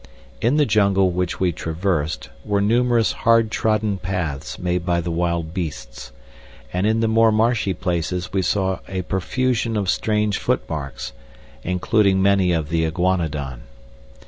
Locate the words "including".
11.63-12.19